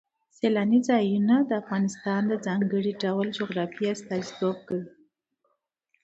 سیلانی 0.37 0.79
ځایونه 0.89 1.35
د 1.43 1.51
افغانستان 1.61 2.21
د 2.27 2.33
ځانګړي 2.45 2.91
ډول 3.03 3.27
جغرافیه 3.37 3.89
استازیتوب 3.95 4.57
کوي. 4.67 4.89